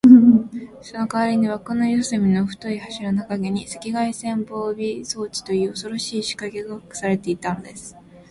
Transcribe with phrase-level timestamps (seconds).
[0.81, 7.95] そのかわりに、わくの四すみの太い柱のかげに、赤外線防備装置という、おそろしいしかけがかくされていたのです。